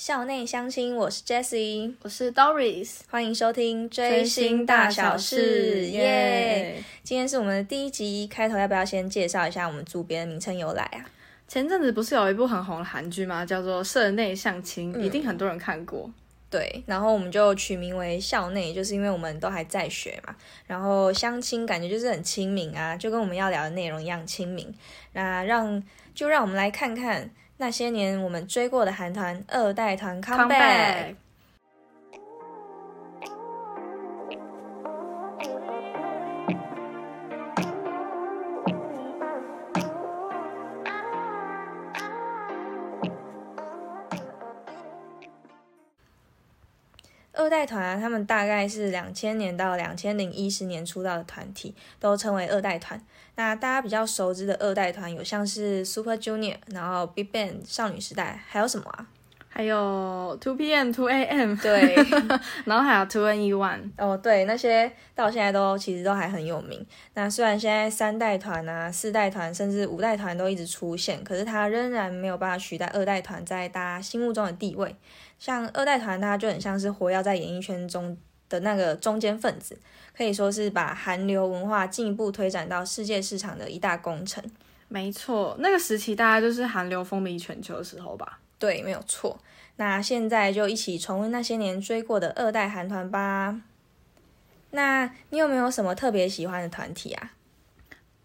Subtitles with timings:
[0.00, 6.82] 校内相亲，我是 Jessie，我是 Doris，欢迎收听追星大小事，耶！
[7.02, 11.04] 今天是我们的第一集，开头要不要先介绍一下我们组别的名称由来啊？
[11.46, 13.44] 前阵子不是有一部很红的韩剧吗？
[13.44, 16.10] 叫做《社内相亲》，一定很多人看过。
[16.48, 20.34] 对，然后我们就取名为校内，就是因为我们都还在学嘛。
[20.66, 24.74] 然后相亲感觉就是很亲民啊，就跟我们要聊的内容一样亲民。
[25.12, 25.82] 那让
[26.14, 27.30] 就让我们来看看
[27.60, 30.48] 那些年我们追过的韩团二代团 come
[47.50, 52.98] 代团啊，他们大概是两千年到两千零一十年出道的团体，都称为二代团。
[53.34, 59.06] 那大家比较熟知的二代团有像是 Super Junior，然后 Big Bang 少女时代，还有什么啊？
[59.52, 61.96] 还有 Two PM Two AM，对，
[62.64, 63.90] 然后还有 Two N E One。
[63.98, 66.86] 哦，对，那些到现在都其实都还很有名。
[67.14, 74.94] 那虽然现在三代团啊、四代团甚至五代团都一直出现，可是它仍然没有办法取代二代团在大家心目中的地位。
[75.38, 78.16] 像二代团，它就很像是活跃在演艺圈中
[78.48, 79.76] 的那个中间分子，
[80.16, 84.42] 可以说是把韩流文化进一步推展到世界市场的一大工程。
[84.86, 88.38] 没错，那个时期大概就是韩流风靡全球的时候吧。
[88.60, 89.40] 对，没有错。
[89.76, 93.62] 那现在就一起重温那些年追过的二代韩团吧。
[94.70, 97.32] 那你有没有什么特别喜欢的团体啊？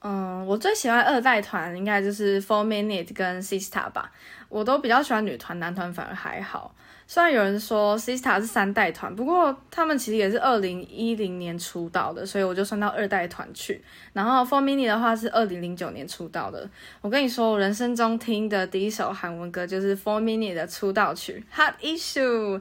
[0.08, 4.12] 嗯，我最喜欢二代团应该就是 Four Minute 跟 Sista 吧。
[4.50, 6.76] 我都比较喜欢女团，男团反而还好。
[7.08, 13.84] 虽然有人说 Sista 是三代团，不过他们其实也是二零一零年出道的，所以我就算到二代团去。
[14.14, 16.70] 然后 Four Minute 的话是二零零九年出道的。
[17.02, 22.60] 我跟你说，我人生中听的第一首韩文歌就是 Four Minute 的出道曲《Hot Issue》，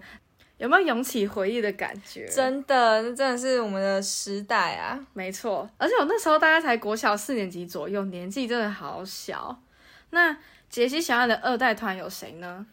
[0.64, 2.26] 有没有涌起回忆的感觉？
[2.26, 4.98] 真的，那真的是我们的时代啊！
[5.12, 9.60] 没错，而且我那时候大概才国小四年级左右，年纪真的好小。
[10.08, 10.34] 那
[10.70, 12.64] 杰西喜欢的二代团有谁呢？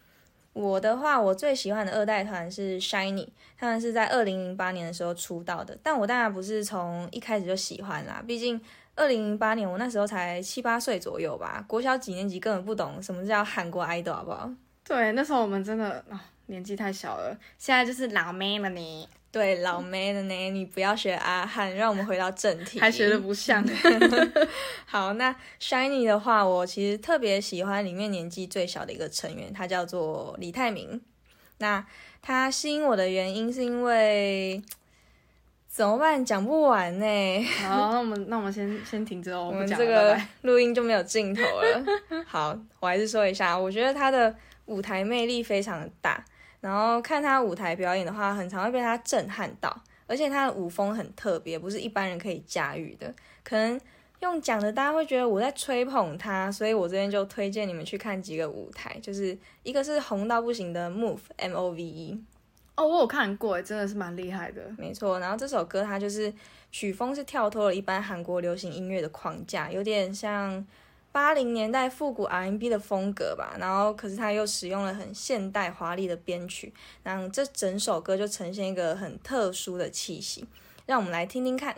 [0.53, 3.27] 我的话，我最喜欢的二代团是 Shiny，
[3.57, 5.77] 他们是在二零零八年的时候出道的。
[5.83, 8.61] 但我当然不是从一开始就喜欢啦，毕竟
[8.95, 14.49] 二零零八年我那时候才七八岁左右吧，国小几年级根本不懂什么叫韩国 idol，好不好？
[14.85, 19.09] 对，那时候我们真的啊年纪太小了，现在就是老妹了呢。
[19.31, 22.77] 对，老妹了呢，你不要学阿汉，让我们回到正题。
[22.77, 23.65] 还学的不像。
[24.85, 31.01] 好，那 Shiny 的话，我其实特别喜欢里面年纪最小的一个成员，他叫做李泰明。
[31.59, 31.85] 那
[32.21, 34.61] 他吸引我的原因是因为
[35.69, 36.25] 怎么办？
[36.25, 37.43] 讲不完呢。
[37.63, 41.85] 好，那我们那我们先先停着哦， 我们这个录音就没有镜头了。
[42.27, 44.35] 好，我还是说一下，我觉得他的
[44.65, 46.21] 舞台魅力非常的大。
[46.61, 49.75] 然后看他舞台表演的话，很常会被他震撼到，
[50.07, 53.13] 而且他的舞风很特别，不是一般人可以驾驭的。
[53.43, 53.81] 可能
[54.19, 62.23] 用讲的，大家会觉得我在吹捧他，所以我这边就推荐你们去看几个舞台，就是一个是红到不行的 Move M O V E，
[62.75, 65.19] 哦，我有看过，真的是蛮厉害的，没错。
[65.19, 66.31] 然后这首歌它就是
[66.71, 70.65] 曲风是跳脱了一般韩国流行音乐的框架，有点像。
[71.11, 76.73] 八零年代复古 R&B 的风格吧，然后可是他又使用了很现代华丽的编曲，
[77.03, 80.47] 那这整首歌就呈现一个很特殊的气息，
[80.85, 81.75] 让我们来听听看。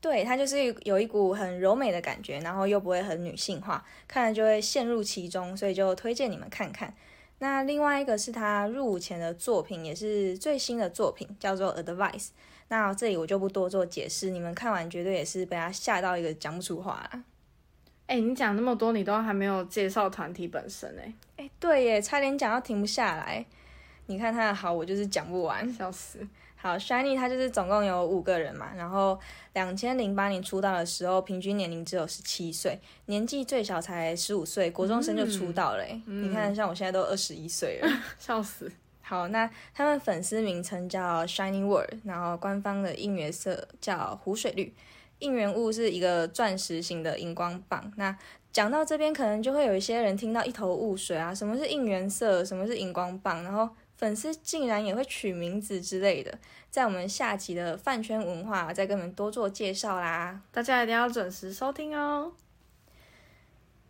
[0.00, 6.94] 对，它就是有一股很柔美的感觉，然后又不会很女性化，看了就会陷入其中，所以就推荐你们看看。
[7.38, 12.28] 那另外一个是他入伍前的作品，也是最新的作品，叫做 Advice。
[12.68, 17.22] 那这里我就不多做解释，你们看完绝对也是被他吓到一个讲不出话了。
[18.06, 21.12] 哎，你讲那么多，你都还没有介绍团体本身哎。
[21.38, 23.44] 哎，对耶，差点讲到停不下来。
[24.06, 26.26] 你看他的好，我就是讲不完，笑死。
[26.54, 29.18] 好，Shiny 他就是总共有五个人嘛，然后
[29.52, 35.84] 两千零八年出道的时候，平均年龄只有十七岁，年纪最小才十五岁，国中生就出道了。
[36.06, 37.88] 你看，像我现在都二十一岁了，
[38.18, 38.70] 笑死。
[39.02, 44.72] 好，那他们粉丝名称叫 Shiny World，然后官方的应援色叫湖水绿。
[45.18, 47.92] 应援物是一个钻石型的荧光棒。
[47.96, 48.16] 那
[48.52, 56.38] 讲到这边，可能就会有一些人听到一头雾水啊，什么是应援色，什么是荧光棒，然后粉丝竟然也会取名字之类的。
[56.70, 62.32] 在我们下集的饭圈文化，再跟你们多做介绍啦，大家一定要准时收听哦。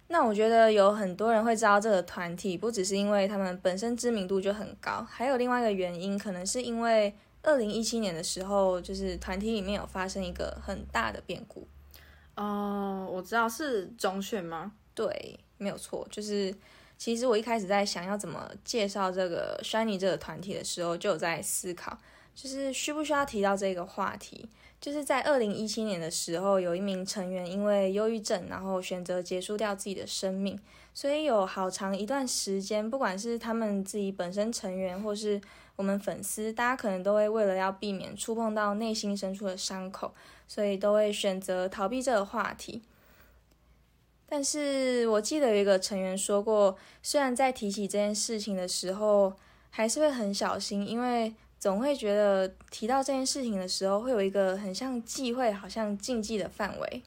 [0.09, 7.15] 那我觉得有很多人会知道这个团体，不只是因为他们本身知名度就很高，还有另外一个原因，可能是因为。
[7.47, 11.67] 二零一七年的时候，就是团体里面有发生一个很大的变故。
[12.35, 14.73] 哦，我知道是中选吗？
[14.95, 16.53] 对，没有错，就是
[16.99, 21.97] 其实我一开始在想要怎么介绍这个 Shiny 这个团体的时候，就有在思考，
[22.35, 24.49] 就是需不需要提到这个话题。
[24.79, 30.59] 就是在二零一七年的时候，有一名成员因为忧郁症，然后选择结束掉自己的生命。
[30.93, 35.41] 所以有好长一段时间，不管是他们自己本身成员，或是
[35.77, 40.13] 我们粉丝，大家可能都会为了要避免触碰到内心深处的伤口，
[40.49, 42.83] 所以都会选择逃避这个话题。
[44.29, 49.35] 但是我记得有一个成员说过，虽然在提起这件事情的时候，
[49.71, 51.35] 还是会很小心，因为。
[51.59, 57.03] 总会觉得提到这件事情的时候，会有一个很像忌讳、好像禁忌的范围。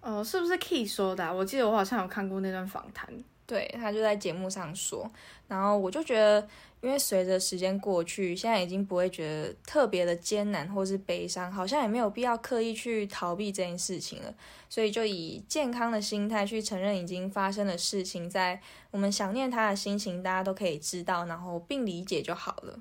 [0.00, 1.32] 哦，是不是 Key 说的？
[1.32, 3.12] 我记得我好像有看过那段访谈。
[3.46, 5.10] 对他就在节目上说，
[5.48, 6.48] 然后我就觉得，
[6.80, 14.34] 因为随着时间过去，现在已经不会觉得特别的艰难或是悲伤，好像也没有必要刻意去逃避这件事情了。
[14.68, 18.60] 所以就以健康的心态去承认已经发生的事情，在
[18.90, 22.80] 我们想念他的心情，大家都可以知道，然后并理解就好了。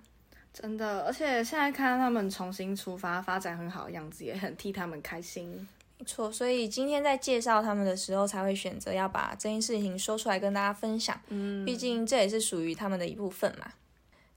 [0.54, 5.68] 真的，而且现在看到他们重新出发，发展很好的样子，也很替他们开心。
[5.98, 11.20] 没错，所以今天在介绍他们的时候，才会选择要把这件事情说出来跟大家分享。
[11.30, 13.68] 嗯，毕竟这也是属于他们的一部分嘛。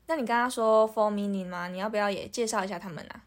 [0.06, 1.68] 那你刚刚说 Four Mini 吗？
[1.68, 3.22] 你要不要也介绍一下他们啊？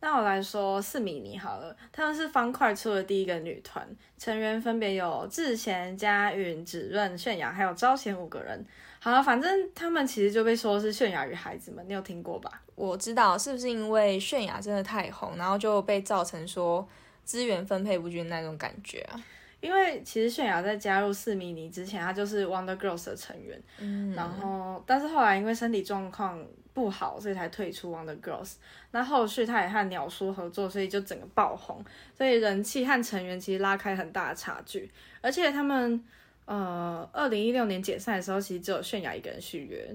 [0.00, 3.84] 那我来说四米妮好了，他们是方块出的第一个女团，
[4.16, 8.64] 成员分别有智贤、佳允、芷润、泫雅，还有昭贤五个人。
[9.00, 12.62] 好了，反正他们其实就被说是泫雅与孩子们，你有听过吧？
[12.76, 16.86] 我知道，是不是因为泫雅真的太红，然后就被造成说
[17.28, 19.22] 资源分配不均那种感觉啊？
[19.60, 26.42] 因为其实泫雅在加入四迷你之前，她就是 Wonder Girls 的成员，嗯，然后但是后来因为身体状况。
[26.74, 28.52] 不好，所以才退出 Wonder Girls。
[28.92, 31.84] 那后续她也和鸟叔合作，所以就整个爆红，
[32.16, 34.88] 所以人气和成员其实拉开很大的差距。
[35.20, 36.00] 而且他们
[36.44, 39.92] 呃，二零一六年解散的时候，其实只有泫雅一个人续约。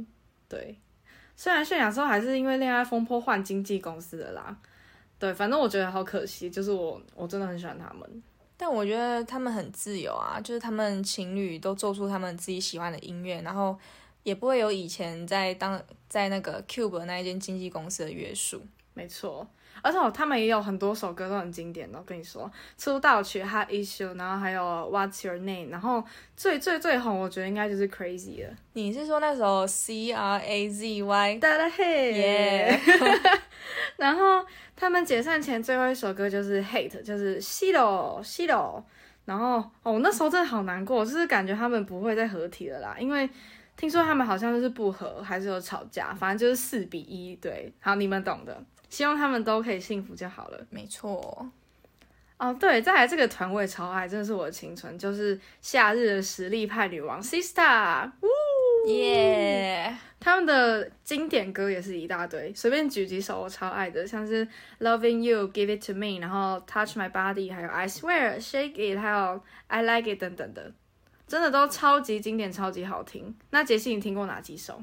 [0.50, 0.78] 对，
[1.38, 4.58] 虽然泫雅之后还是因为恋爱风波换经纪公司的啦。
[5.24, 8.24] 对，反正我觉得好可惜，就是我我真的很喜欢他们，
[8.58, 13.78] 但我觉得他们很自由啊，就是他们情侣都做出他们自己喜欢的音乐，然后。
[14.24, 15.78] 也不会有以前在当
[16.08, 18.62] 在那个 Cube 那一间经纪公司的约束，
[18.94, 19.46] 没错。
[19.82, 26.04] 而且他们也有很多首歌都很经典的，我跟你说，出道曲《Hot Issue》，然后还有《What's Your Name》，然后
[26.38, 28.54] 最最最红，我觉得应该就是《Crazy》了。
[28.74, 31.40] 你是说那首 C R A Z Y？
[31.40, 32.80] 哒啦嘿耶！
[33.98, 38.80] 然后他们解散前最后一首歌就是《Hate》，就是《Shiro》，Shiro》。
[39.26, 43.30] 然后哦，那时候真的好难过，就是感觉他们不会再合体了啦，因为。
[43.76, 47.36] 听说他们好像就是不和，还是有吵架，反正就是四比一。
[47.36, 48.64] 对，好，你们懂的。
[48.90, 50.60] 希望他们都可以幸福就好了。
[50.70, 51.50] 没错。
[52.38, 58.12] 哦，对，再来这个团我也超爱，真的是我的青春，就是夏日的实力派女王 Sister。
[58.22, 59.96] 呜耶！
[60.20, 64.48] 他们的经典歌也是一大堆，随便举几首我超爱的，像是
[64.80, 70.72] Loving You、Give It To Me，然后 Touch My Body，还有 I Swear、Shake It，还有 I Like It 等等的。
[71.34, 73.36] 真的都超级经典，超级好听。
[73.50, 74.80] 那杰西，你听过哪几首？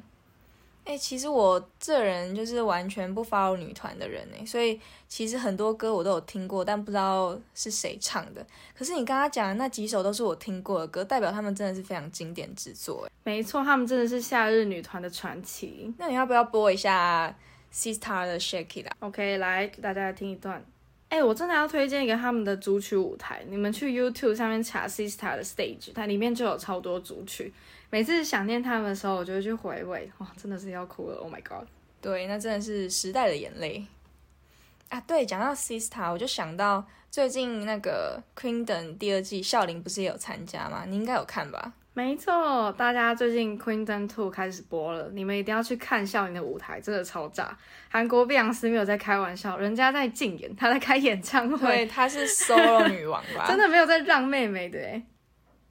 [0.85, 8.45] 哎，其实我这人就是完全不 follow 女团的人哎，所以其实很多歌我都有听过，但不知道是谁唱的。
[8.77, 13.13] 可是你刚刚讲的那几首都是我听过的歌，代表他们真的是非常经典之作哎。
[13.23, 15.95] 没错，他们真的是夏日女团的传奇。
[15.99, 17.33] 那你要不要播一下
[17.73, 20.65] Sister 的 Shake It 啊？OK，来给大家听一段。
[21.11, 27.53] 哎，我真的要推荐一个他们的主曲舞台，你们去 YouTube 上面查 Sister 的 Stage，它里面就有超多主曲。
[27.91, 31.67] 每次想念他们的时候，我就会去回味，哇，真的是要哭了！Oh my god，
[32.01, 33.85] 对，那真的是时代的眼泪
[34.89, 35.01] 啊！
[35.01, 40.85] 对，讲到 Sister，我就想到最近那个 Queendom 第二季，笑林不是也有参加吗？
[40.87, 41.73] 你应该有看吧？
[42.01, 47.55] 没错，大家最近《Queendom Two》开始播了，你们一定要去看笑林的舞台，真的超炸！
[47.91, 53.45] 韩国碧昂斯没有在开玩笑，人家在竞演，他在开演唱会，她是 solo 女王吧？
[53.53, 55.03] 真的没有在让妹妹的哎。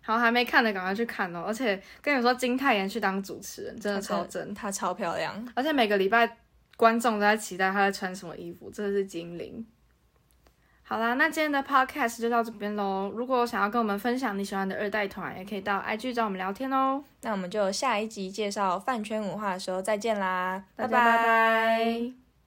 [0.03, 1.45] 好，还没看的赶快去看哦！
[1.47, 6.37] 而且跟你说，金泰妍去当主持人，真的超真，她超漂亮，而且每个礼拜
[6.77, 9.65] 观众都在期待她在穿什么衣服，真的是精灵。
[10.89, 13.11] 好啦，那今天的 podcast 就到这边喽。
[13.15, 17.03] 如果想要跟我们分享你喜欢的二代团，也可以到 IG 找我们聊天哦。
[17.21, 22.28] 那我们就下一集介绍饭圈文化的时候再见啦，拜拜。